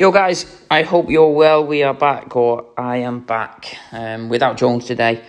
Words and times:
Yo, 0.00 0.10
guys, 0.10 0.46
I 0.70 0.80
hope 0.80 1.10
you're 1.10 1.30
well. 1.30 1.66
We 1.66 1.82
are 1.82 1.92
back, 1.92 2.34
or 2.34 2.64
I 2.74 2.96
am 2.96 3.20
back 3.20 3.76
um, 3.92 4.30
without 4.30 4.56
Jones 4.56 4.86
today. 4.86 5.22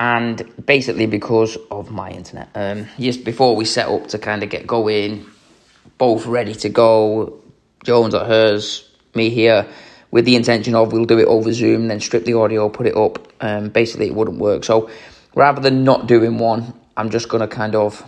And 0.00 0.66
basically, 0.66 1.06
because 1.06 1.56
of 1.70 1.88
my 1.88 2.10
internet. 2.10 2.48
Um, 2.56 2.88
just 2.98 3.22
before 3.22 3.54
we 3.54 3.64
set 3.64 3.86
up 3.86 4.08
to 4.08 4.18
kind 4.18 4.42
of 4.42 4.50
get 4.50 4.66
going, 4.66 5.26
both 5.96 6.26
ready 6.26 6.56
to 6.56 6.70
go, 6.70 7.40
Jones 7.84 8.16
at 8.16 8.26
hers, 8.26 8.90
me 9.14 9.30
here, 9.30 9.68
with 10.10 10.24
the 10.24 10.34
intention 10.34 10.74
of 10.74 10.92
we'll 10.92 11.04
do 11.04 11.20
it 11.20 11.28
over 11.28 11.52
Zoom, 11.52 11.86
then 11.86 12.00
strip 12.00 12.24
the 12.24 12.34
audio, 12.34 12.68
put 12.68 12.88
it 12.88 12.96
up. 12.96 13.28
Um, 13.40 13.68
basically, 13.68 14.08
it 14.08 14.14
wouldn't 14.16 14.38
work. 14.38 14.64
So 14.64 14.90
rather 15.36 15.60
than 15.60 15.84
not 15.84 16.08
doing 16.08 16.38
one, 16.38 16.74
I'm 16.96 17.10
just 17.10 17.28
going 17.28 17.42
to 17.42 17.46
kind 17.46 17.76
of 17.76 18.04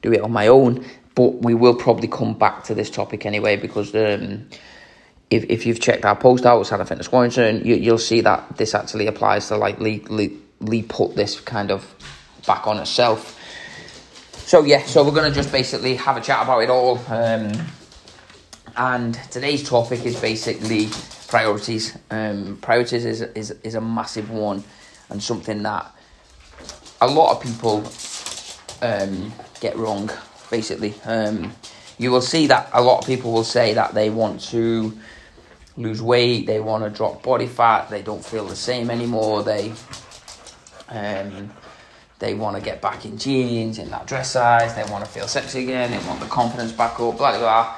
do 0.00 0.12
it 0.12 0.20
on 0.20 0.30
my 0.30 0.46
own. 0.46 0.86
But 1.16 1.42
we 1.42 1.54
will 1.54 1.74
probably 1.74 2.06
come 2.06 2.34
back 2.38 2.62
to 2.66 2.74
this 2.76 2.88
topic 2.88 3.26
anyway 3.26 3.56
because. 3.56 3.92
Um, 3.96 4.46
if, 5.32 5.44
if 5.48 5.64
you've 5.64 5.80
checked 5.80 6.04
our 6.04 6.14
post 6.14 6.44
out, 6.44 6.62
Santa 6.66 6.84
Fitness 6.84 7.10
Warrington, 7.10 7.64
you, 7.64 7.74
you'll 7.74 7.96
see 7.96 8.20
that 8.20 8.58
this 8.58 8.74
actually 8.74 9.06
applies 9.06 9.48
to 9.48 9.56
like 9.56 9.80
Lee, 9.80 10.04
Lee 10.60 10.82
put 10.82 11.16
this 11.16 11.40
kind 11.40 11.70
of 11.70 11.94
back 12.46 12.66
on 12.66 12.78
itself. 12.78 13.38
So 14.46 14.62
yeah, 14.64 14.84
so 14.84 15.02
we're 15.02 15.12
going 15.12 15.30
to 15.30 15.34
just 15.34 15.50
basically 15.50 15.96
have 15.96 16.18
a 16.18 16.20
chat 16.20 16.42
about 16.42 16.60
it 16.60 16.68
all. 16.68 16.98
Um, 17.08 17.52
and 18.76 19.14
today's 19.30 19.66
topic 19.66 20.04
is 20.04 20.20
basically 20.20 20.88
priorities. 21.28 21.96
Um, 22.10 22.58
priorities 22.60 23.06
is, 23.06 23.22
is, 23.22 23.52
is 23.62 23.74
a 23.74 23.80
massive 23.80 24.30
one 24.30 24.62
and 25.08 25.22
something 25.22 25.62
that 25.62 25.90
a 27.00 27.06
lot 27.06 27.36
of 27.36 27.42
people 27.42 27.84
um, 28.82 29.32
get 29.60 29.76
wrong, 29.76 30.10
basically. 30.50 30.94
Um, 31.04 31.52
you 31.96 32.10
will 32.10 32.20
see 32.20 32.48
that 32.48 32.68
a 32.74 32.82
lot 32.82 33.00
of 33.00 33.06
people 33.06 33.32
will 33.32 33.44
say 33.44 33.72
that 33.74 33.94
they 33.94 34.10
want 34.10 34.40
to 34.50 34.98
lose 35.76 36.02
weight, 36.02 36.46
they 36.46 36.60
want 36.60 36.84
to 36.84 36.90
drop 36.90 37.22
body 37.22 37.46
fat, 37.46 37.88
they 37.90 38.02
don't 38.02 38.24
feel 38.24 38.44
the 38.44 38.56
same 38.56 38.90
anymore, 38.90 39.42
they 39.42 39.72
um, 40.88 41.50
they 42.18 42.34
want 42.34 42.56
to 42.56 42.62
get 42.62 42.80
back 42.80 43.04
in 43.04 43.18
jeans, 43.18 43.78
in 43.78 43.90
that 43.90 44.06
dress 44.06 44.30
size, 44.32 44.74
they 44.74 44.84
want 44.92 45.04
to 45.04 45.10
feel 45.10 45.26
sexy 45.26 45.64
again, 45.64 45.90
they 45.90 46.06
want 46.06 46.20
the 46.20 46.26
confidence 46.26 46.72
back 46.72 46.92
up, 46.92 47.16
blah 47.16 47.30
blah 47.32 47.38
blah. 47.38 47.76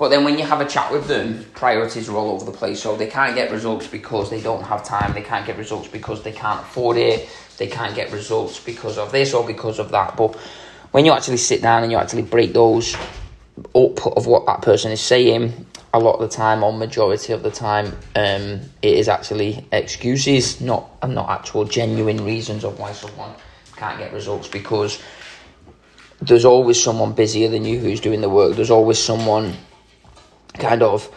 But 0.00 0.08
then 0.08 0.24
when 0.24 0.38
you 0.38 0.46
have 0.46 0.62
a 0.62 0.64
chat 0.64 0.90
with 0.90 1.08
them, 1.08 1.44
priorities 1.54 2.08
are 2.08 2.16
all 2.16 2.30
over 2.30 2.46
the 2.46 2.56
place. 2.56 2.80
So 2.80 2.96
they 2.96 3.06
can't 3.06 3.34
get 3.34 3.50
results 3.50 3.86
because 3.86 4.30
they 4.30 4.40
don't 4.40 4.62
have 4.62 4.82
time, 4.82 5.12
they 5.12 5.20
can't 5.20 5.46
get 5.46 5.58
results 5.58 5.88
because 5.88 6.22
they 6.22 6.32
can't 6.32 6.60
afford 6.60 6.96
it, 6.96 7.28
they 7.58 7.66
can't 7.66 7.94
get 7.94 8.10
results 8.10 8.58
because 8.58 8.96
of 8.96 9.12
this 9.12 9.34
or 9.34 9.46
because 9.46 9.78
of 9.78 9.90
that. 9.90 10.16
But 10.16 10.36
when 10.92 11.04
you 11.04 11.12
actually 11.12 11.36
sit 11.36 11.60
down 11.60 11.82
and 11.82 11.92
you 11.92 11.98
actually 11.98 12.22
break 12.22 12.54
those 12.54 12.94
up 13.74 14.06
of 14.06 14.26
what 14.26 14.46
that 14.46 14.62
person 14.62 14.90
is 14.90 15.02
saying, 15.02 15.66
a 15.92 15.98
lot 15.98 16.14
of 16.14 16.20
the 16.20 16.36
time, 16.36 16.62
or 16.62 16.72
majority 16.72 17.32
of 17.32 17.42
the 17.42 17.50
time, 17.50 17.86
um, 18.14 18.60
it 18.82 18.96
is 18.96 19.08
actually 19.08 19.66
excuses, 19.72 20.60
not 20.60 20.88
and 21.02 21.14
not 21.14 21.28
actual 21.28 21.64
genuine 21.64 22.24
reasons 22.24 22.64
of 22.64 22.78
why 22.78 22.92
someone 22.92 23.34
can't 23.76 23.98
get 23.98 24.12
results. 24.12 24.48
Because 24.48 25.02
there's 26.20 26.44
always 26.44 26.80
someone 26.82 27.12
busier 27.12 27.48
than 27.48 27.64
you 27.64 27.78
who's 27.78 28.00
doing 28.00 28.20
the 28.20 28.28
work. 28.28 28.54
There's 28.54 28.70
always 28.70 28.98
someone 28.98 29.54
kind 30.58 30.82
of 30.82 31.10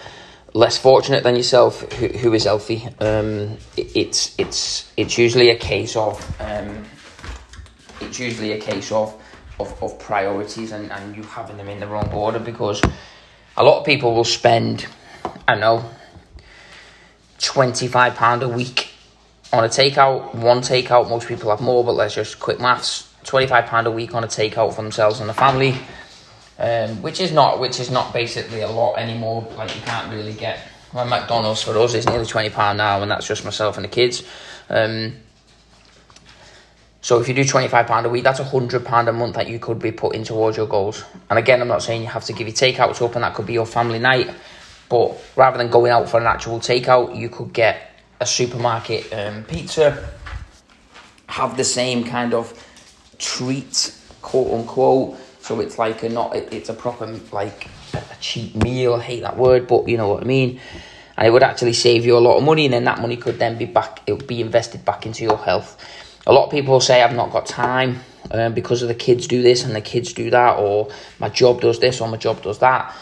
less 0.53 0.77
fortunate 0.77 1.23
than 1.23 1.35
yourself 1.35 1.81
who, 1.94 2.07
who 2.07 2.33
is 2.33 2.45
healthy. 2.45 2.88
Um, 2.99 3.57
it, 3.77 3.95
it's 3.95 4.35
it's 4.39 4.91
it's 4.97 5.17
usually 5.17 5.49
a 5.49 5.57
case 5.57 5.95
of 5.95 6.19
um, 6.39 6.83
it's 8.01 8.19
usually 8.19 8.53
a 8.53 8.59
case 8.59 8.91
of 8.91 9.19
of, 9.59 9.83
of 9.83 9.99
priorities 9.99 10.71
and, 10.71 10.91
and 10.91 11.16
you 11.16 11.23
having 11.23 11.57
them 11.57 11.69
in 11.69 11.79
the 11.79 11.88
wrong 11.88 12.11
order 12.11 12.39
because 12.39 12.81
a 13.55 13.63
lot 13.63 13.79
of 13.79 13.85
people 13.85 14.13
will 14.13 14.23
spend, 14.23 14.87
I 15.47 15.55
know, 15.55 15.89
£25 17.39 18.41
a 18.41 18.47
week 18.47 18.89
on 19.51 19.63
a 19.63 19.67
takeout. 19.67 20.33
One 20.33 20.59
takeout, 20.59 21.09
most 21.09 21.27
people 21.27 21.49
have 21.49 21.61
more, 21.61 21.83
but 21.83 21.93
let's 21.93 22.15
just 22.15 22.39
quick 22.39 22.59
maths. 22.59 23.09
£25 23.23 23.85
a 23.85 23.91
week 23.91 24.16
on 24.16 24.23
a 24.23 24.28
takeout 24.28 24.73
for 24.73 24.81
themselves 24.81 25.19
and 25.19 25.29
the 25.29 25.33
family. 25.33 25.75
Um, 26.59 27.01
which 27.01 27.19
is 27.19 27.31
not 27.31 27.59
which 27.59 27.79
is 27.79 27.89
not 27.89 28.13
basically 28.13 28.61
a 28.61 28.69
lot 28.69 28.97
anymore. 28.97 29.47
Like 29.57 29.75
you 29.75 29.81
can't 29.81 30.13
really 30.13 30.33
get 30.33 30.59
well, 30.94 31.05
McDonald's 31.05 31.63
for 31.63 31.75
us 31.79 31.95
is 31.95 32.05
nearly 32.05 32.28
twenty 32.28 32.51
pound 32.51 32.78
now, 32.78 33.01
and 33.01 33.09
that's 33.09 33.28
just 33.28 33.44
myself 33.44 33.78
and 33.78 33.85
the 33.85 33.89
kids. 33.89 34.23
Um, 34.69 35.16
so 37.03 37.19
if 37.19 37.28
you 37.28 37.34
do 37.34 37.44
£25 37.44 38.06
a 38.06 38.09
week, 38.09 38.24
that's 38.24 38.40
£100 38.40 39.09
a 39.09 39.12
month 39.12 39.36
that 39.36 39.50
you 39.50 39.59
could 39.59 39.78
be 39.78 39.91
putting 39.91 40.24
towards 40.24 40.56
your 40.56 40.68
goals. 40.68 41.03
And 41.30 41.38
again, 41.38 41.62
I'm 41.62 41.68
not 41.68 41.84
saying 41.84 42.02
you 42.02 42.08
have 42.08 42.24
to 42.24 42.34
give 42.34 42.47
your 42.47 42.56
takeouts 42.56 43.02
up 43.02 43.16
and 43.16 43.25
that 43.25 43.36
could 43.36 43.46
be 43.46 43.52
your 43.52 43.66
family 43.66 44.00
night. 44.00 44.34
But 44.88 45.22
rather 45.36 45.58
than 45.58 45.69
going 45.69 45.91
out 45.91 46.08
for 46.08 46.22
an 46.22 46.28
actual 46.28 46.59
takeout, 46.59 47.18
you 47.18 47.28
could 47.28 47.52
get 47.52 47.91
a 48.22 48.25
supermarket 48.25 49.12
um, 49.12 49.44
pizza, 49.44 50.12
have 51.28 51.58
the 51.58 51.66
same 51.66 52.06
kind 52.06 52.34
of 52.34 52.53
treat, 53.20 54.00
quote 54.22 54.53
unquote. 54.53 55.18
So 55.41 55.59
it's 55.59 55.78
like 55.78 56.03
a 56.03 56.09
not, 56.09 56.34
it's 56.38 56.70
a 56.70 56.74
proper 56.74 57.08
like 57.34 57.68
a 57.94 58.16
cheap 58.22 58.56
meal. 58.56 58.94
I 58.94 59.02
hate 59.02 59.24
that 59.24 59.35
word, 59.35 59.68
but 59.68 59.90
you 59.90 59.97
know 59.97 60.08
what 60.08 60.24
I 60.24 60.25
mean. 60.25 60.62
And 61.18 61.28
it 61.28 61.31
would 61.31 61.44
actually 61.44 61.74
save 61.74 62.06
you 62.06 62.18
a 62.18 62.20
lot 62.20 62.38
of 62.38 62.44
money, 62.44 62.64
and 62.64 62.74
then 62.74 62.85
that 62.85 63.02
money 63.02 63.18
could 63.18 63.40
then 63.40 63.58
be 63.58 63.66
back. 63.66 64.00
It 64.08 64.14
would 64.14 64.25
be 64.25 64.40
invested 64.40 64.85
back 64.85 65.06
into 65.06 65.24
your 65.24 65.38
health 65.38 65.78
a 66.25 66.34
lot 66.34 66.45
of 66.45 66.51
people 66.51 66.79
say 66.79 67.01
I've 67.01 67.16
not 67.16 67.31
got 67.31 67.45
time 67.45 68.00
um, 68.31 68.53
because 68.53 68.81
of 68.81 68.88
the 68.88 68.95
kids 68.95 69.28
do 69.28 69.41
this 69.41 69.63
and 69.63 69.75
the 69.75 69.81
kids 69.81 70.13
do 70.13 70.29
that, 70.29 70.57
or 70.57 70.89
my 71.19 71.29
job 71.29 71.61
does 71.61 71.79
this 71.79 72.00
or 72.01 72.07
my 72.07 72.17
job 72.17 72.41
does 72.41 72.59
that. 72.59 72.95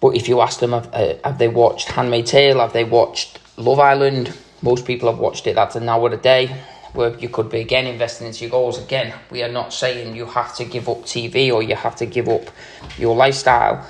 But 0.00 0.16
if 0.16 0.28
you 0.28 0.40
ask 0.40 0.58
them, 0.58 0.72
have, 0.72 0.92
uh, 0.92 1.14
have 1.24 1.38
they 1.38 1.48
watched 1.48 1.88
Handmaid's 1.88 2.30
Tale? 2.30 2.58
Have 2.58 2.72
they 2.72 2.84
watched 2.84 3.38
Love 3.56 3.78
Island? 3.78 4.36
Most 4.62 4.86
people 4.86 5.10
have 5.10 5.18
watched 5.18 5.46
it. 5.46 5.54
That's 5.54 5.76
an 5.76 5.88
hour 5.88 6.10
a 6.10 6.16
day 6.16 6.56
where 6.92 7.16
you 7.18 7.28
could 7.28 7.48
be 7.48 7.60
again 7.60 7.86
investing 7.86 8.26
into 8.26 8.42
your 8.42 8.50
goals. 8.50 8.82
Again, 8.82 9.14
we 9.30 9.42
are 9.42 9.52
not 9.52 9.72
saying 9.72 10.16
you 10.16 10.26
have 10.26 10.54
to 10.56 10.64
give 10.64 10.88
up 10.88 11.02
TV 11.02 11.52
or 11.52 11.62
you 11.62 11.74
have 11.74 11.96
to 11.96 12.06
give 12.06 12.28
up 12.28 12.50
your 12.98 13.14
lifestyle 13.14 13.86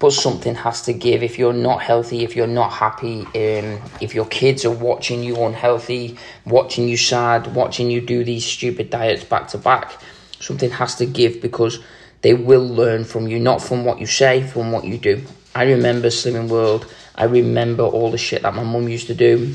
but 0.00 0.14
something 0.14 0.54
has 0.54 0.80
to 0.82 0.94
give. 0.94 1.22
If 1.22 1.38
you're 1.38 1.52
not 1.52 1.82
healthy, 1.82 2.24
if 2.24 2.34
you're 2.34 2.46
not 2.46 2.72
happy, 2.72 3.20
um, 3.20 3.80
if 4.00 4.14
your 4.14 4.24
kids 4.24 4.64
are 4.64 4.70
watching 4.70 5.22
you 5.22 5.36
unhealthy, 5.36 6.16
watching 6.46 6.88
you 6.88 6.96
sad, 6.96 7.54
watching 7.54 7.90
you 7.90 8.00
do 8.00 8.24
these 8.24 8.44
stupid 8.44 8.88
diets 8.88 9.24
back 9.24 9.48
to 9.48 9.58
back, 9.58 10.00
something 10.40 10.70
has 10.70 10.96
to 10.96 11.06
give 11.06 11.42
because 11.42 11.78
they 12.22 12.32
will 12.32 12.66
learn 12.66 13.04
from 13.04 13.28
you, 13.28 13.38
not 13.38 13.62
from 13.62 13.84
what 13.84 14.00
you 14.00 14.06
say, 14.06 14.42
from 14.42 14.72
what 14.72 14.84
you 14.84 14.96
do. 14.96 15.22
I 15.54 15.64
remember 15.64 16.08
Slimming 16.08 16.48
World. 16.48 16.92
I 17.14 17.24
remember 17.24 17.82
all 17.82 18.10
the 18.10 18.18
shit 18.18 18.42
that 18.42 18.54
my 18.54 18.64
mum 18.64 18.88
used 18.88 19.08
to 19.08 19.14
do, 19.14 19.54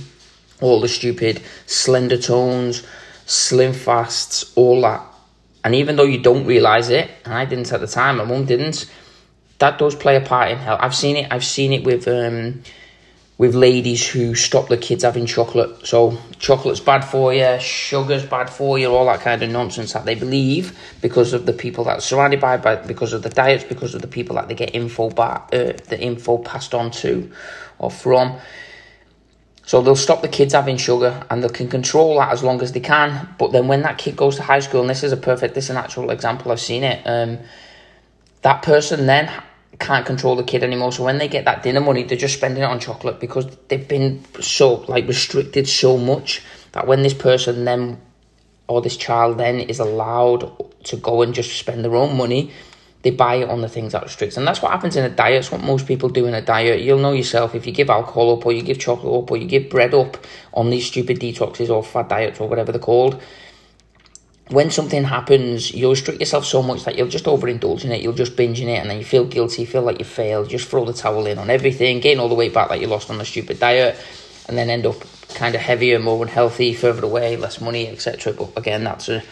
all 0.61 0.79
the 0.79 0.88
stupid 0.88 1.41
Slendertones, 1.66 2.85
slim 3.25 3.73
fasts, 3.73 4.53
all 4.55 4.81
that. 4.81 5.01
And 5.63 5.73
even 5.73 5.95
though 5.95 6.03
you 6.03 6.22
don't 6.22 6.45
realize 6.45 6.89
it, 6.89 7.09
and 7.23 7.34
I 7.34 7.45
didn't 7.45 7.72
at 7.73 7.79
the 7.79 7.88
time, 7.88 8.17
my 8.17 8.25
mum 8.25 8.45
didn't 8.45 8.85
that 9.59 9.77
does 9.77 9.95
play 9.95 10.16
a 10.16 10.21
part 10.21 10.51
in 10.51 10.57
health. 10.57 10.79
I've 10.81 10.95
seen 10.95 11.16
it. 11.16 11.31
I've 11.31 11.45
seen 11.45 11.73
it 11.73 11.83
with 11.83 12.07
um, 12.07 12.61
with 13.38 13.53
ladies 13.53 14.07
who 14.07 14.33
stop 14.33 14.69
the 14.69 14.77
kids 14.77 15.03
having 15.03 15.25
chocolate. 15.25 15.85
So 15.85 16.17
chocolate's 16.39 16.79
bad 16.79 17.01
for 17.01 17.33
you, 17.33 17.59
sugar's 17.59 18.25
bad 18.25 18.49
for 18.49 18.79
you, 18.79 18.88
all 18.95 19.05
that 19.07 19.21
kind 19.21 19.43
of 19.43 19.49
nonsense 19.49 19.91
that 19.93 20.05
they 20.05 20.16
believe 20.16 20.77
because 21.01 21.33
of 21.33 21.45
the 21.45 21.51
people 21.51 21.83
that 21.85 21.97
are 21.97 22.01
surrounded 22.01 22.39
by, 22.39 22.57
by 22.57 22.77
because 22.77 23.11
of 23.11 23.23
the 23.23 23.29
diets, 23.29 23.66
because 23.66 23.93
of 23.93 24.01
the 24.01 24.07
people 24.07 24.38
that 24.38 24.47
they 24.47 24.55
get 24.55 24.73
info 24.73 25.09
back, 25.09 25.49
uh, 25.51 25.73
the 25.89 25.99
info 25.99 26.37
passed 26.37 26.73
on 26.73 26.91
to 26.91 27.29
or 27.77 27.91
from. 27.91 28.37
So 29.66 29.81
they'll 29.81 29.95
stop 29.95 30.22
the 30.22 30.29
kids 30.29 30.53
having 30.53 30.77
sugar 30.77 31.25
and 31.29 31.43
they 31.43 31.49
can 31.49 31.67
control 31.67 32.19
that 32.19 32.31
as 32.31 32.41
long 32.41 32.61
as 32.61 32.72
they 32.72 32.79
can. 32.79 33.35
But 33.37 33.51
then 33.51 33.67
when 33.67 33.81
that 33.81 33.97
kid 33.97 34.16
goes 34.16 34.37
to 34.37 34.43
high 34.43 34.59
school, 34.59 34.81
and 34.81 34.89
this 34.89 35.03
is 35.03 35.11
a 35.11 35.17
perfect, 35.17 35.55
this 35.55 35.66
is 35.66 35.69
an 35.72 35.77
actual 35.77 36.11
example, 36.11 36.51
I've 36.51 36.61
seen 36.61 36.83
it. 36.83 37.01
Um, 37.05 37.39
that 38.45 38.61
person 38.61 39.07
then 39.07 39.28
can't 39.79 40.06
control 40.06 40.35
the 40.35 40.44
kid 40.44 40.63
anymore. 40.63 40.91
So 40.91 41.03
when 41.03 41.17
they 41.17 41.28
get 41.28 41.45
that 41.45 41.63
dinner 41.63 41.81
money, 41.81 42.03
they're 42.03 42.16
just 42.16 42.35
spending 42.35 42.61
it 42.61 42.67
on 42.67 42.79
chocolate 42.79 43.20
because 43.20 43.47
they've 43.70 43.87
been 43.87 44.23
so 44.40 44.85
like 44.87 45.08
restricted 45.08 45.67
so 45.67 45.97
much 45.97 46.43
that 46.73 46.85
when 46.85 47.02
this 47.02 47.16
person 47.16 47.66
then 47.66 47.99
or 48.67 48.84
this 48.84 48.97
child 48.97 49.40
then 49.40 49.59
is 49.61 49.79
allowed 49.79 50.52
to 50.84 50.96
go 50.96 51.23
and 51.23 51.34
just 51.34 51.58
spend 51.58 51.84
their 51.84 51.96
own 51.96 52.16
money, 52.16 52.52
they 53.02 53.09
buy 53.09 53.37
it 53.37 53.49
on 53.49 53.61
the 53.61 53.67
things 53.67 53.93
that 53.93 54.03
restrict. 54.03 54.37
And 54.37 54.47
that's 54.47 54.61
what 54.61 54.72
happens 54.72 54.96
in 54.96 55.03
a 55.03 55.09
diet. 55.09 55.40
It's 55.40 55.52
what 55.52 55.64
most 55.64 55.87
people 55.87 56.09
do 56.09 56.28
in 56.28 56.35
a 56.35 56.41
diet. 56.41 56.81
You'll 56.81 56.99
know 56.99 57.14
yourself 57.14 57.55
if 57.55 57.66
you 57.66 57.73
give 57.73 57.90
alcohol 57.90 58.37
up 58.37 58.46
or 58.46 58.52
you 58.52 58.61
give 58.61 58.78
chocolate 58.78 59.23
up 59.23 59.31
or 59.31 59.37
you 59.37 59.47
give 59.47 59.72
bread 59.72 59.96
up 59.96 60.23
on 60.53 60.70
these 60.70 60.85
stupid 60.85 61.20
detoxes 61.20 61.72
or 61.72 61.84
fat 61.84 62.09
diets 62.09 62.40
or 62.40 62.47
whatever 62.47 62.72
they're 62.72 62.79
called 62.79 63.20
when 64.50 64.70
something 64.70 65.03
happens, 65.03 65.74
you'll 65.74 65.92
restrict 65.92 66.20
yourself 66.20 66.46
so 66.46 66.62
much 66.62 66.84
that 66.84 66.96
you'll 66.96 67.08
just 67.08 67.26
overindulge 67.26 67.84
in 67.84 67.92
it, 67.92 68.02
you'll 68.02 68.14
just 68.14 68.36
binge 68.36 68.62
in 68.62 68.70
it, 68.70 68.78
and 68.78 68.90
then 68.90 69.00
you 69.00 69.06
feel 69.06 69.26
guilty, 69.26 69.66
feel 69.66 69.82
like 69.82 69.97
you 69.97 70.06
failed, 70.06 70.50
just 70.50 70.68
throw 70.68 70.86
the 70.86 70.94
towel 70.94 71.26
in 71.26 71.40
on 71.40 71.50
everything, 71.50 72.00
gain 72.00 72.20
all 72.20 72.30
the 72.30 72.36
weight 72.36 72.53
back 72.53 72.70
that 72.70 72.80
you 72.80 72.88
lost 72.88 73.09
on 73.09 73.18
the 73.18 73.26
stupid 73.26 73.59
diet, 73.59 73.97
and 74.47 74.58
then 74.58 74.70
end 74.70 74.86
up 74.86 74.97
kind 75.30 75.56
of 75.56 75.62
heavier, 75.62 75.97
more 76.00 76.22
unhealthy, 76.22 76.74
further 76.74 77.03
away, 77.03 77.38
less 77.38 77.59
money, 77.59 77.88
etc. 77.88 78.34
But 78.34 78.56
again, 78.56 78.84
that's 78.84 79.09
a 79.09 79.24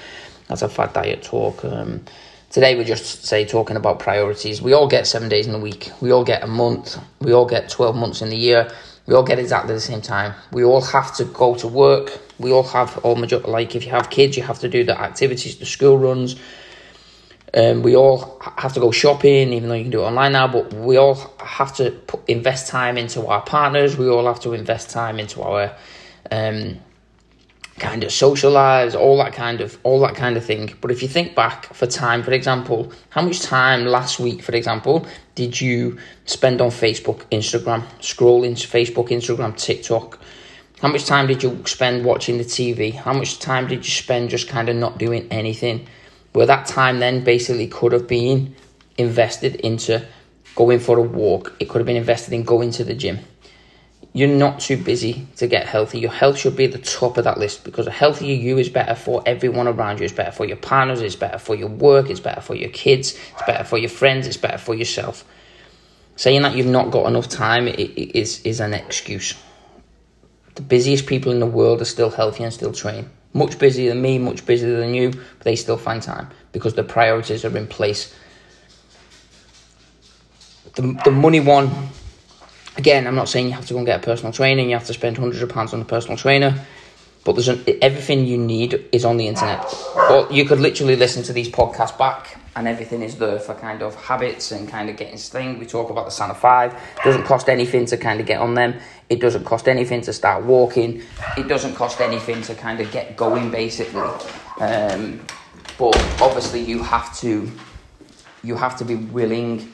that's 0.47 0.63
a 0.63 0.69
fat 0.69 0.95
diet 0.95 1.21
talk. 1.21 1.63
Um, 1.63 2.03
today 2.49 2.75
we're 2.75 2.83
just 2.83 3.25
say 3.25 3.45
talking 3.45 3.77
about 3.77 3.99
priorities. 3.99 4.63
We 4.63 4.73
all 4.73 4.87
get 4.87 5.05
seven 5.05 5.29
days 5.29 5.45
in 5.45 5.53
a 5.53 5.59
week. 5.59 5.91
We 6.01 6.11
all 6.11 6.23
get 6.23 6.43
a 6.43 6.47
month. 6.47 6.97
We 7.21 7.33
all 7.33 7.45
get 7.45 7.69
twelve 7.69 7.95
months 7.95 8.23
in 8.23 8.29
the 8.29 8.37
year. 8.37 8.71
We 9.05 9.13
all 9.13 9.23
get 9.23 9.37
exactly 9.37 9.73
the 9.73 9.81
same 9.81 10.01
time. 10.01 10.33
We 10.51 10.63
all 10.63 10.81
have 10.81 11.13
to 11.15 11.25
go 11.25 11.55
to 11.55 11.67
work. 11.67 12.19
We 12.39 12.51
all 12.51 12.63
have 12.63 12.97
all 12.99 13.15
major 13.15 13.39
like 13.39 13.75
if 13.75 13.85
you 13.85 13.91
have 13.91 14.09
kids, 14.09 14.37
you 14.37 14.43
have 14.43 14.59
to 14.59 14.69
do 14.69 14.83
the 14.83 14.99
activities, 14.99 15.57
the 15.57 15.65
school 15.65 15.97
runs. 15.97 16.35
Um, 17.55 17.83
we 17.83 17.95
all 17.95 18.41
have 18.57 18.73
to 18.73 18.79
go 18.79 18.91
shopping, 18.91 19.53
even 19.53 19.69
though 19.69 19.75
you 19.75 19.83
can 19.83 19.91
do 19.91 20.01
it 20.01 20.05
online 20.05 20.31
now. 20.31 20.47
But 20.47 20.73
we 20.73 20.97
all 20.97 21.15
have 21.39 21.75
to 21.75 21.91
put, 21.91 22.27
invest 22.27 22.67
time 22.67 22.97
into 22.97 23.27
our 23.27 23.41
partners. 23.41 23.97
We 23.97 24.09
all 24.09 24.25
have 24.25 24.39
to 24.41 24.53
invest 24.53 24.89
time 24.89 25.19
into 25.19 25.41
our 25.43 25.75
um, 26.31 26.79
kind 27.79 28.03
of 28.03 28.11
socialize, 28.11 28.95
all 28.95 29.17
that 29.17 29.33
kind 29.33 29.61
of 29.61 29.77
all 29.83 29.99
that 30.01 30.15
kind 30.15 30.37
of 30.37 30.45
thing. 30.45 30.73
But 30.81 30.91
if 30.91 31.01
you 31.01 31.07
think 31.07 31.35
back 31.35 31.73
for 31.73 31.87
time, 31.87 32.23
for 32.23 32.31
example, 32.31 32.91
how 33.09 33.21
much 33.21 33.41
time 33.41 33.85
last 33.85 34.19
week, 34.19 34.43
for 34.43 34.53
example, 34.55 35.05
did 35.35 35.59
you 35.59 35.97
spend 36.25 36.61
on 36.61 36.69
Facebook, 36.69 37.21
Instagram, 37.31 37.83
scrolling 37.99 38.53
Facebook, 38.53 39.09
Instagram, 39.09 39.57
TikTok? 39.57 40.19
How 40.81 40.89
much 40.89 41.05
time 41.05 41.27
did 41.27 41.41
you 41.41 41.63
spend 41.65 42.05
watching 42.05 42.37
the 42.37 42.43
TV? 42.43 42.93
How 42.93 43.13
much 43.13 43.39
time 43.39 43.67
did 43.67 43.85
you 43.85 43.91
spend 43.91 44.29
just 44.29 44.47
kind 44.47 44.69
of 44.69 44.75
not 44.75 44.97
doing 44.97 45.27
anything? 45.31 45.87
Where 46.33 46.45
that 46.45 46.67
time 46.67 46.99
then 46.99 47.23
basically 47.23 47.67
could 47.67 47.91
have 47.91 48.07
been 48.07 48.55
invested 48.97 49.55
into 49.57 50.05
going 50.55 50.79
for 50.79 50.99
a 50.99 51.01
walk. 51.01 51.53
It 51.59 51.69
could 51.69 51.79
have 51.79 51.85
been 51.85 51.95
invested 51.95 52.33
in 52.33 52.43
going 52.43 52.71
to 52.71 52.83
the 52.83 52.93
gym 52.93 53.19
you're 54.15 54.29
not 54.29 54.59
too 54.59 54.77
busy 54.77 55.27
to 55.37 55.47
get 55.47 55.65
healthy. 55.67 55.99
Your 55.99 56.11
health 56.11 56.37
should 56.37 56.55
be 56.55 56.65
at 56.65 56.71
the 56.71 56.77
top 56.77 57.17
of 57.17 57.23
that 57.23 57.39
list 57.39 57.63
because 57.63 57.87
a 57.87 57.91
healthier 57.91 58.35
you 58.35 58.59
is 58.59 58.69
better 58.69 58.93
for 58.93 59.23
everyone 59.25 59.67
around 59.67 59.99
you. 59.99 60.05
It's 60.05 60.13
better 60.13 60.31
for 60.31 60.45
your 60.45 60.57
partners, 60.57 61.01
it's 61.01 61.15
better 61.15 61.39
for 61.39 61.55
your 61.55 61.69
work, 61.69 62.11
it's 62.11 62.19
better 62.19 62.39
for 62.39 62.53
your 62.53 62.69
kids, 62.69 63.17
it's 63.33 63.43
better 63.47 63.63
for 63.63 63.79
your 63.79 63.89
friends, 63.89 64.27
it's 64.27 64.37
better 64.37 64.59
for 64.59 64.75
yourself. 64.75 65.25
Saying 66.15 66.43
that 66.43 66.55
you've 66.55 66.67
not 66.67 66.91
got 66.91 67.07
enough 67.07 67.27
time 67.27 67.67
is, 67.67 68.39
is 68.41 68.59
an 68.59 68.75
excuse. 68.75 69.33
The 70.53 70.61
busiest 70.61 71.07
people 71.07 71.31
in 71.31 71.39
the 71.39 71.47
world 71.47 71.81
are 71.81 71.85
still 71.85 72.11
healthy 72.11 72.43
and 72.43 72.53
still 72.53 72.71
train. 72.71 73.09
Much 73.33 73.57
busier 73.57 73.89
than 73.89 74.03
me, 74.03 74.19
much 74.19 74.45
busier 74.45 74.77
than 74.77 74.93
you, 74.93 75.09
but 75.09 75.41
they 75.41 75.55
still 75.55 75.77
find 75.77 76.03
time 76.03 76.29
because 76.51 76.75
the 76.75 76.83
priorities 76.83 77.43
are 77.43 77.57
in 77.57 77.65
place. 77.65 78.13
The, 80.75 81.01
the 81.03 81.09
money 81.09 81.39
one 81.39 81.89
Again, 82.77 83.07
I'm 83.07 83.15
not 83.15 83.29
saying 83.29 83.47
you 83.47 83.53
have 83.53 83.67
to 83.67 83.73
go 83.73 83.79
and 83.79 83.85
get 83.85 83.99
a 83.99 84.03
personal 84.03 84.33
trainer 84.33 84.61
you 84.63 84.73
have 84.73 84.85
to 84.87 84.93
spend 84.93 85.17
hundreds 85.17 85.41
of 85.41 85.49
pounds 85.49 85.73
on 85.73 85.81
a 85.81 85.85
personal 85.85 86.17
trainer, 86.17 86.65
but 87.23 87.33
there's 87.33 87.47
an, 87.47 87.63
everything 87.81 88.25
you 88.25 88.37
need 88.37 88.85
is 88.91 89.05
on 89.05 89.17
the 89.17 89.27
internet. 89.27 89.63
Or 90.09 90.27
you 90.31 90.45
could 90.45 90.59
literally 90.59 90.95
listen 90.95 91.23
to 91.23 91.33
these 91.33 91.49
podcasts 91.49 91.97
back 91.97 92.39
and 92.55 92.67
everything 92.67 93.01
is 93.01 93.17
there 93.17 93.39
for 93.39 93.55
kind 93.55 93.81
of 93.81 93.95
habits 93.95 94.51
and 94.51 94.69
kind 94.69 94.89
of 94.89 94.97
getting 94.97 95.17
sling. 95.17 95.59
We 95.59 95.65
talk 95.65 95.89
about 95.89 96.05
the 96.05 96.11
Santa 96.11 96.35
5. 96.35 96.73
It 96.73 96.79
doesn't 97.03 97.23
cost 97.23 97.49
anything 97.49 97.85
to 97.87 97.97
kind 97.97 98.19
of 98.19 98.25
get 98.25 98.39
on 98.39 98.53
them. 98.53 98.75
It 99.09 99.19
doesn't 99.19 99.43
cost 99.43 99.67
anything 99.67 100.01
to 100.01 100.13
start 100.13 100.43
walking. 100.43 101.01
It 101.37 101.47
doesn't 101.47 101.75
cost 101.75 101.99
anything 101.99 102.41
to 102.43 102.55
kind 102.55 102.79
of 102.79 102.91
get 102.91 103.17
going, 103.17 103.49
basically. 103.49 104.01
Um, 104.59 105.25
but 105.79 105.97
obviously, 106.21 106.61
you 106.61 106.83
have 106.83 107.17
to 107.19 107.51
you 108.43 108.55
have 108.55 108.77
to 108.77 108.85
be 108.85 108.95
willing 108.95 109.72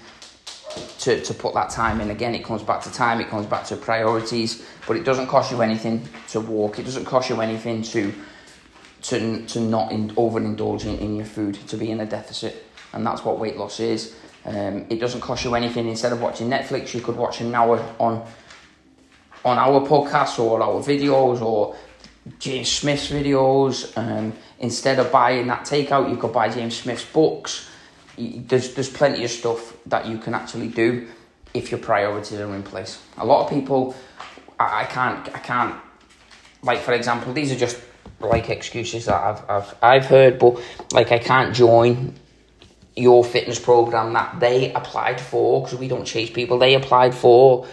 to, 0.99 1.21
to 1.21 1.33
put 1.33 1.53
that 1.53 1.69
time 1.69 2.01
in. 2.01 2.11
Again, 2.11 2.35
it 2.35 2.43
comes 2.43 2.63
back 2.63 2.81
to 2.83 2.91
time, 2.91 3.19
it 3.21 3.29
comes 3.29 3.45
back 3.45 3.65
to 3.65 3.75
priorities, 3.75 4.65
but 4.87 4.97
it 4.97 5.03
doesn't 5.03 5.27
cost 5.27 5.51
you 5.51 5.61
anything 5.61 6.07
to 6.29 6.39
walk, 6.39 6.79
it 6.79 6.83
doesn't 6.83 7.05
cost 7.05 7.29
you 7.29 7.41
anything 7.41 7.81
to 7.83 8.13
to, 9.01 9.45
to 9.45 9.61
not 9.61 9.93
in, 9.93 10.09
overindulge 10.15 10.83
in, 10.83 10.97
in 10.99 11.15
your 11.15 11.25
food, 11.25 11.55
to 11.69 11.77
be 11.77 11.89
in 11.89 12.01
a 12.01 12.05
deficit. 12.05 12.65
And 12.91 13.05
that's 13.05 13.23
what 13.23 13.39
weight 13.39 13.55
loss 13.55 13.79
is. 13.79 14.13
Um, 14.43 14.85
it 14.89 14.99
doesn't 14.99 15.21
cost 15.21 15.45
you 15.45 15.55
anything. 15.55 15.87
Instead 15.87 16.11
of 16.11 16.21
watching 16.21 16.49
Netflix, 16.49 16.93
you 16.93 16.99
could 16.99 17.15
watch 17.15 17.39
an 17.41 17.53
hour 17.55 17.83
on 17.97 18.25
on 19.45 19.57
our 19.57 19.79
podcasts 19.87 20.37
or 20.37 20.61
our 20.61 20.81
videos 20.81 21.41
or 21.41 21.77
James 22.39 22.69
Smith's 22.69 23.09
videos. 23.09 23.97
Um, 23.97 24.33
instead 24.59 24.99
of 24.99 25.11
buying 25.13 25.47
that 25.47 25.61
takeout, 25.61 26.09
you 26.09 26.17
could 26.17 26.33
buy 26.33 26.49
James 26.49 26.75
Smith's 26.75 27.05
books 27.05 27.68
there's 28.19 28.73
there's 28.73 28.89
plenty 28.89 29.23
of 29.23 29.31
stuff 29.31 29.75
that 29.85 30.05
you 30.05 30.17
can 30.17 30.33
actually 30.33 30.67
do 30.67 31.07
if 31.53 31.71
your 31.71 31.79
priorities 31.79 32.39
are 32.39 32.53
in 32.55 32.63
place. 32.63 33.01
A 33.17 33.25
lot 33.25 33.43
of 33.43 33.49
people, 33.49 33.95
I, 34.59 34.81
I 34.81 34.85
can't 34.85 35.27
I 35.35 35.39
can't 35.39 35.75
like 36.61 36.79
for 36.79 36.93
example, 36.93 37.33
these 37.33 37.51
are 37.51 37.57
just 37.57 37.79
like 38.19 38.49
excuses 38.49 39.05
that 39.05 39.21
I've 39.21 39.49
I've 39.49 39.75
I've 39.81 40.05
heard, 40.05 40.39
but 40.39 40.61
like 40.91 41.11
I 41.11 41.19
can't 41.19 41.55
join 41.55 42.15
your 42.95 43.23
fitness 43.23 43.59
program 43.59 44.13
that 44.13 44.39
they 44.39 44.73
applied 44.73 45.21
for 45.21 45.61
because 45.63 45.79
we 45.79 45.87
don't 45.87 46.05
chase 46.05 46.29
people. 46.29 46.59
They 46.59 46.75
applied 46.75 47.15
for 47.15 47.65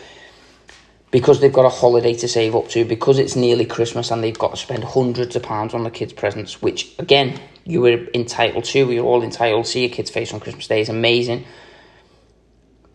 because 1.10 1.40
they've 1.40 1.52
got 1.52 1.64
a 1.64 1.70
holiday 1.70 2.14
to 2.14 2.28
save 2.28 2.54
up 2.54 2.68
to, 2.68 2.84
because 2.84 3.18
it's 3.18 3.36
nearly 3.36 3.64
Christmas 3.64 4.10
and 4.10 4.22
they've 4.22 4.38
got 4.38 4.50
to 4.50 4.56
spend 4.56 4.84
hundreds 4.84 5.36
of 5.36 5.42
pounds 5.42 5.72
on 5.74 5.84
the 5.84 5.90
kids' 5.90 6.12
presents, 6.12 6.60
which 6.60 6.94
again 6.98 7.40
you 7.64 7.80
were 7.80 8.06
entitled 8.14 8.64
to. 8.64 8.86
We 8.86 9.00
were 9.00 9.06
all 9.06 9.22
entitled 9.22 9.64
to 9.64 9.70
see 9.70 9.86
your 9.86 9.94
kids' 9.94 10.10
face 10.10 10.32
on 10.32 10.40
Christmas 10.40 10.66
Day 10.66 10.80
is 10.80 10.88
amazing. 10.88 11.44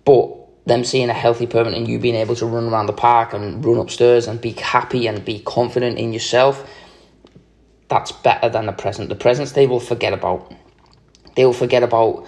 But 0.04 0.38
them 0.66 0.84
seeing 0.84 1.10
a 1.10 1.14
healthy 1.14 1.48
permanent 1.48 1.78
and 1.78 1.88
you 1.88 2.00
being 2.00 2.16
able 2.16 2.36
to 2.36 2.46
run 2.46 2.66
around 2.66 2.86
the 2.86 2.94
park 2.94 3.34
and 3.34 3.64
run 3.64 3.78
upstairs 3.78 4.28
and 4.28 4.40
be 4.40 4.52
happy 4.52 5.08
and 5.08 5.24
be 5.26 5.40
confident 5.40 5.98
in 5.98 6.14
yourself, 6.14 6.70
that's 7.88 8.12
better 8.12 8.50
than 8.50 8.68
the 8.68 8.72
present. 8.72 9.10
The 9.10 9.16
presents 9.16 9.54
they 9.54 9.68
will 9.68 9.80
forget 9.80 10.14
about. 10.14 10.54
They 11.36 11.46
will 11.46 11.54
forget 11.54 11.82
about 11.82 12.28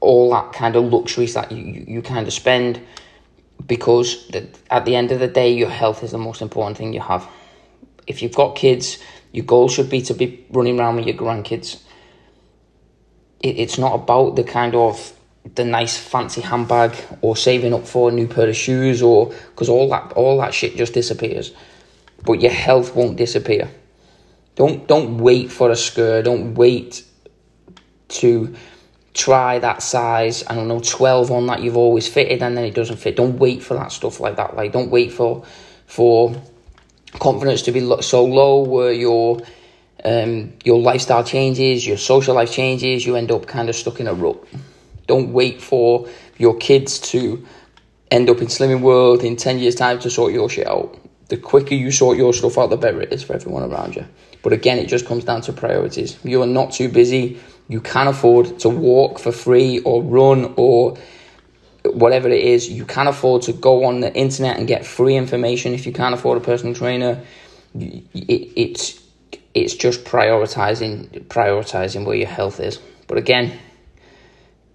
all 0.00 0.30
that 0.30 0.52
kind 0.52 0.76
of 0.76 0.84
luxuries 0.84 1.34
that 1.34 1.50
you, 1.50 1.64
you, 1.64 1.84
you 1.88 2.02
kind 2.02 2.26
of 2.26 2.32
spend 2.32 2.80
because 3.64 4.26
the, 4.28 4.48
at 4.70 4.84
the 4.84 4.96
end 4.96 5.12
of 5.12 5.20
the 5.20 5.28
day, 5.28 5.52
your 5.52 5.70
health 5.70 6.02
is 6.02 6.10
the 6.10 6.18
most 6.18 6.42
important 6.42 6.76
thing 6.76 6.92
you 6.92 7.00
have. 7.00 7.28
If 8.06 8.22
you've 8.22 8.34
got 8.34 8.56
kids, 8.56 8.98
your 9.32 9.44
goal 9.44 9.68
should 9.68 9.90
be 9.90 10.02
to 10.02 10.14
be 10.14 10.44
running 10.50 10.78
around 10.78 10.96
with 10.96 11.06
your 11.06 11.16
grandkids. 11.16 11.82
It, 13.40 13.58
it's 13.58 13.78
not 13.78 13.94
about 13.94 14.36
the 14.36 14.44
kind 14.44 14.74
of 14.74 15.12
the 15.54 15.64
nice 15.64 15.96
fancy 15.96 16.40
handbag 16.40 16.96
or 17.20 17.36
saving 17.36 17.72
up 17.72 17.86
for 17.86 18.08
a 18.08 18.12
new 18.12 18.26
pair 18.26 18.48
of 18.48 18.56
shoes 18.56 19.00
or 19.00 19.26
because 19.26 19.68
all 19.68 19.88
that 19.88 20.12
all 20.12 20.38
that 20.38 20.52
shit 20.52 20.76
just 20.76 20.92
disappears. 20.92 21.52
But 22.24 22.40
your 22.40 22.52
health 22.52 22.94
won't 22.94 23.16
disappear. 23.16 23.68
Don't 24.54 24.86
don't 24.88 25.18
wait 25.18 25.52
for 25.52 25.70
a 25.70 25.76
skirt. 25.76 26.24
Don't 26.24 26.54
wait 26.54 27.04
to 28.08 28.54
try 29.16 29.58
that 29.58 29.82
size. 29.82 30.44
I 30.46 30.54
don't 30.54 30.68
know, 30.68 30.80
twelve 30.80 31.30
on 31.30 31.46
that 31.46 31.62
you've 31.62 31.76
always 31.76 32.06
fitted 32.06 32.42
and 32.42 32.56
then 32.56 32.64
it 32.64 32.74
doesn't 32.74 32.98
fit. 32.98 33.16
Don't 33.16 33.38
wait 33.38 33.62
for 33.62 33.74
that 33.74 33.90
stuff 33.90 34.20
like 34.20 34.36
that. 34.36 34.56
Like 34.56 34.72
don't 34.72 34.90
wait 34.90 35.12
for 35.12 35.44
for 35.86 36.34
confidence 37.18 37.62
to 37.62 37.72
be 37.72 37.80
so 38.02 38.24
low 38.24 38.62
where 38.62 38.92
your 38.92 39.40
um, 40.04 40.52
your 40.64 40.80
lifestyle 40.80 41.24
changes, 41.24 41.86
your 41.86 41.96
social 41.96 42.34
life 42.34 42.52
changes, 42.52 43.06
you 43.06 43.16
end 43.16 43.32
up 43.32 43.46
kind 43.46 43.68
of 43.68 43.74
stuck 43.74 43.98
in 44.00 44.06
a 44.06 44.14
rut. 44.14 44.36
Don't 45.06 45.32
wait 45.32 45.62
for 45.62 46.08
your 46.36 46.56
kids 46.56 46.98
to 47.10 47.44
end 48.10 48.28
up 48.28 48.38
in 48.38 48.46
Slimming 48.46 48.82
World 48.82 49.24
in 49.24 49.36
10 49.36 49.58
years' 49.58 49.74
time 49.74 49.98
to 50.00 50.10
sort 50.10 50.32
your 50.32 50.48
shit 50.48 50.66
out. 50.66 50.96
The 51.28 51.36
quicker 51.36 51.74
you 51.74 51.90
sort 51.90 52.18
your 52.18 52.32
stuff 52.32 52.58
out, 52.58 52.70
the 52.70 52.76
better 52.76 53.00
it 53.00 53.12
is 53.12 53.22
for 53.22 53.34
everyone 53.34 53.64
around 53.64 53.96
you. 53.96 54.06
But 54.42 54.52
again, 54.52 54.78
it 54.78 54.86
just 54.86 55.06
comes 55.06 55.24
down 55.24 55.40
to 55.42 55.52
priorities. 55.52 56.18
You 56.22 56.42
are 56.42 56.46
not 56.46 56.72
too 56.72 56.88
busy. 56.88 57.40
You 57.68 57.80
can 57.80 58.06
afford 58.06 58.60
to 58.60 58.68
walk 58.68 59.18
for 59.18 59.32
free 59.32 59.80
or 59.80 60.02
run 60.02 60.54
or 60.56 60.96
whatever 61.92 62.28
it 62.28 62.42
is, 62.42 62.68
you 62.68 62.84
can 62.84 63.06
afford 63.06 63.42
to 63.42 63.52
go 63.52 63.84
on 63.84 64.00
the 64.00 64.12
internet 64.14 64.58
and 64.58 64.66
get 64.66 64.86
free 64.86 65.16
information. 65.16 65.74
If 65.74 65.86
you 65.86 65.92
can't 65.92 66.14
afford 66.14 66.38
a 66.38 66.40
personal 66.40 66.74
trainer, 66.74 67.22
it, 67.74 68.04
it's 68.56 69.02
it's 69.54 69.74
just 69.74 70.04
prioritizing 70.04 71.26
prioritizing 71.26 72.04
where 72.04 72.16
your 72.16 72.28
health 72.28 72.60
is. 72.60 72.78
But 73.06 73.18
again, 73.18 73.58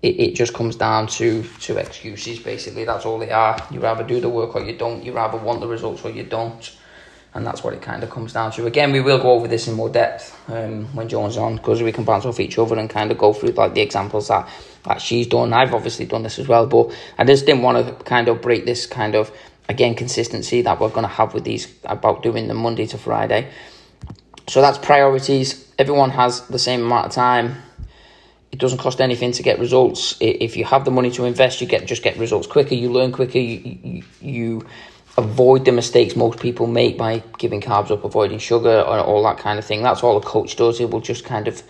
it, 0.02 0.20
it 0.20 0.36
just 0.36 0.54
comes 0.54 0.76
down 0.76 1.08
to 1.08 1.44
to 1.62 1.78
excuses. 1.78 2.40
Basically, 2.40 2.86
that's 2.86 3.06
all 3.06 3.20
they 3.20 3.32
are. 3.32 3.58
You 3.72 3.80
rather 3.80 4.04
do 4.04 4.20
the 4.20 4.30
work 4.30 4.56
or 4.56 4.62
you 4.62 4.78
don't. 4.78 5.04
You 5.04 5.14
rather 5.14 5.38
want 5.38 5.62
the 5.62 5.68
results 5.68 6.04
or 6.04 6.12
you 6.12 6.24
don't 6.24 6.76
and 7.34 7.46
that's 7.46 7.64
what 7.64 7.74
it 7.74 7.82
kind 7.82 8.04
of 8.04 8.10
comes 8.10 8.34
down 8.34 8.52
to. 8.52 8.66
Again, 8.66 8.92
we 8.92 9.00
will 9.00 9.18
go 9.18 9.32
over 9.32 9.48
this 9.48 9.68
in 9.68 9.76
more 9.76 9.90
depth 9.90 10.38
um, 10.50 10.86
when 10.96 11.08
Joan's 11.08 11.38
on 11.38 11.56
because 11.56 11.82
we 11.82 11.92
can 11.92 12.04
bounce 12.04 12.26
off 12.26 12.40
each 12.40 12.58
other 12.58 12.78
and 12.78 12.90
kind 12.90 13.12
of 13.12 13.18
go 13.18 13.32
through 13.32 13.52
like 13.52 13.74
the 13.74 13.82
examples 13.82 14.28
that 14.28 14.50
that 14.84 15.00
she's 15.02 15.28
done. 15.28 15.54
I've 15.54 15.74
obviously 15.74 16.06
done 16.06 16.24
this 16.24 16.40
as 16.40 16.48
well, 16.48 16.66
but 16.66 16.94
I 17.18 17.24
just 17.24 17.46
didn't 17.46 17.62
want 17.62 17.86
to 17.86 18.04
kind 18.04 18.28
of 18.28 18.42
break 18.42 18.66
this 18.66 18.86
kind 18.86 19.16
of 19.16 19.32
again 19.70 19.96
consistency 19.96 20.62
that 20.64 20.80
we're 20.80 20.90
going 20.90 21.04
to 21.04 21.08
have 21.14 21.34
with 21.34 21.44
these 21.46 21.74
about 21.86 22.24
doing 22.24 22.48
the 22.48 22.54
Monday 22.54 22.86
to 22.88 22.98
Friday. 22.98 23.50
So 24.48 24.60
that's 24.62 24.78
priorities. 24.78 25.72
Everyone 25.80 26.10
has 26.10 26.48
the 26.48 26.60
same 26.60 26.84
amount 26.84 27.08
of 27.08 27.12
time. 27.14 27.56
It 28.52 28.60
doesn't 28.60 28.80
cost 28.80 29.00
anything 29.00 29.32
to 29.34 29.44
get 29.44 29.60
results. 29.60 30.18
If 30.20 30.58
you 30.58 30.66
have 30.66 30.84
the 30.84 30.92
money 30.92 31.10
to 31.12 31.24
invest, 31.24 31.62
you 31.62 31.68
get 31.68 31.86
just 31.86 32.04
get 32.04 32.18
results 32.18 32.48
quicker. 32.48 32.76
You 32.76 32.92
learn 32.92 33.14
quicker. 33.14 33.40
You, 33.40 33.80
you, 33.84 34.04
you 34.20 34.68
avoid 35.18 35.66
the 35.66 35.72
mistakes 35.72 36.16
most 36.16 36.40
people 36.40 36.68
make 36.68 36.98
by 36.98 37.24
giving 37.38 37.62
carbs 37.62 37.92
up, 37.92 38.04
avoiding 38.04 38.40
sugar, 38.40 38.80
and 38.80 39.02
all 39.02 39.24
that 39.24 39.38
kind 39.38 39.60
of 39.60 39.66
thing. 39.66 39.84
That's 39.84 40.04
all 40.04 40.18
a 40.18 40.22
coach 40.22 40.56
does. 40.56 40.80
It 40.80 40.90
will 40.90 41.02
just 41.02 41.26
kind 41.26 41.48
of 41.48 41.64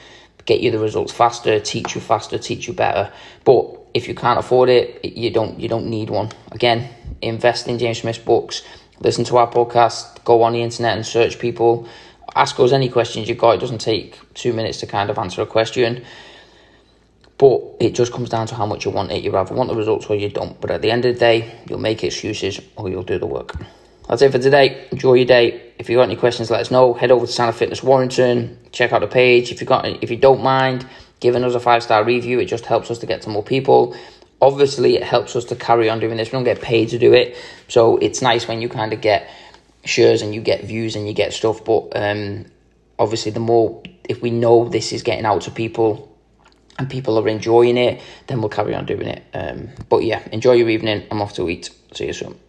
get 0.45 0.61
you 0.61 0.71
the 0.71 0.79
results 0.79 1.11
faster, 1.11 1.59
teach 1.59 1.95
you 1.95 2.01
faster, 2.01 2.37
teach 2.37 2.67
you 2.67 2.73
better. 2.73 3.11
But 3.43 3.79
if 3.93 4.07
you 4.07 4.15
can't 4.15 4.39
afford 4.39 4.69
it, 4.69 5.03
you 5.03 5.31
don't 5.31 5.59
you 5.59 5.67
don't 5.67 5.87
need 5.87 6.09
one. 6.09 6.29
Again, 6.51 6.89
invest 7.21 7.67
in 7.67 7.77
James 7.79 7.99
Smith's 7.99 8.19
books. 8.19 8.63
Listen 8.99 9.23
to 9.25 9.37
our 9.37 9.49
podcast. 9.49 10.23
Go 10.23 10.43
on 10.43 10.53
the 10.53 10.61
internet 10.61 10.95
and 10.95 11.05
search 11.05 11.39
people. 11.39 11.87
Ask 12.35 12.59
us 12.59 12.71
any 12.71 12.87
questions 12.87 13.27
you 13.27 13.35
got. 13.35 13.55
It 13.55 13.59
doesn't 13.59 13.81
take 13.81 14.17
two 14.33 14.53
minutes 14.53 14.79
to 14.79 14.87
kind 14.87 15.09
of 15.09 15.17
answer 15.17 15.41
a 15.41 15.45
question. 15.45 16.05
But 17.41 17.77
it 17.79 17.95
just 17.95 18.13
comes 18.13 18.29
down 18.29 18.45
to 18.45 18.55
how 18.55 18.67
much 18.67 18.85
you 18.85 18.91
want 18.91 19.11
it. 19.11 19.23
You 19.23 19.35
either 19.35 19.55
want 19.55 19.67
the 19.67 19.75
results 19.75 20.05
or 20.05 20.15
you 20.15 20.29
don't. 20.29 20.61
But 20.61 20.69
at 20.69 20.83
the 20.83 20.91
end 20.91 21.05
of 21.05 21.15
the 21.15 21.19
day, 21.19 21.51
you'll 21.67 21.79
make 21.79 22.03
excuses 22.03 22.61
or 22.75 22.87
you'll 22.87 23.01
do 23.01 23.17
the 23.17 23.25
work. 23.25 23.55
That's 24.07 24.21
it 24.21 24.31
for 24.31 24.37
today. 24.37 24.87
Enjoy 24.91 25.15
your 25.15 25.25
day. 25.25 25.73
If 25.79 25.89
you've 25.89 25.97
got 25.97 26.03
any 26.03 26.17
questions, 26.17 26.51
let 26.51 26.61
us 26.61 26.69
know. 26.69 26.93
Head 26.93 27.09
over 27.09 27.25
to 27.25 27.31
Santa 27.31 27.53
Fitness 27.53 27.81
Warrington. 27.81 28.59
Check 28.71 28.93
out 28.93 29.01
the 29.01 29.07
page. 29.07 29.51
If 29.51 29.59
you 29.59 29.65
got, 29.65 29.87
if 29.87 30.11
you 30.11 30.17
don't 30.17 30.43
mind 30.43 30.85
giving 31.19 31.43
us 31.43 31.55
a 31.55 31.59
five 31.59 31.81
star 31.81 32.03
review, 32.03 32.39
it 32.39 32.45
just 32.45 32.67
helps 32.67 32.91
us 32.91 32.99
to 32.99 33.07
get 33.07 33.23
to 33.23 33.29
more 33.29 33.41
people. 33.41 33.95
Obviously, 34.39 34.95
it 34.95 35.03
helps 35.03 35.35
us 35.35 35.45
to 35.45 35.55
carry 35.55 35.89
on 35.89 35.99
doing 35.99 36.17
this. 36.17 36.27
We 36.27 36.33
don't 36.33 36.43
get 36.43 36.61
paid 36.61 36.89
to 36.89 36.99
do 36.99 37.11
it, 37.13 37.35
so 37.67 37.97
it's 37.97 38.21
nice 38.21 38.47
when 38.47 38.61
you 38.61 38.69
kind 38.69 38.93
of 38.93 39.01
get 39.01 39.27
shares 39.83 40.21
and 40.21 40.35
you 40.35 40.41
get 40.41 40.63
views 40.63 40.95
and 40.95 41.07
you 41.07 41.15
get 41.15 41.33
stuff. 41.33 41.65
But 41.65 41.89
um, 41.95 42.45
obviously, 42.99 43.31
the 43.31 43.39
more 43.39 43.81
if 44.07 44.21
we 44.21 44.29
know 44.29 44.69
this 44.69 44.93
is 44.93 45.01
getting 45.01 45.25
out 45.25 45.41
to 45.41 45.51
people 45.51 46.10
and 46.77 46.89
people 46.89 47.17
are 47.19 47.27
enjoying 47.27 47.77
it, 47.77 48.01
then 48.27 48.39
we'll 48.39 48.49
carry 48.49 48.73
on 48.73 48.85
doing 48.85 49.07
it. 49.07 49.23
Um, 49.33 49.69
but 49.89 50.03
yeah, 50.03 50.21
enjoy 50.31 50.53
your 50.53 50.69
evening. 50.69 51.05
I'm 51.11 51.21
off 51.21 51.33
to 51.33 51.49
eat. 51.49 51.69
See 51.93 52.07
you 52.07 52.13
soon. 52.13 52.39